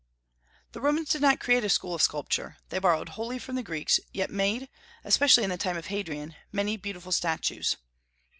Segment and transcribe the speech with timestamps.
[0.71, 2.57] The Romans did not create a school of sculpture.
[2.69, 4.67] They borrowed wholly from the Greeks, yet made,
[5.03, 7.77] especially in the time of Hadrian, many beautiful statues.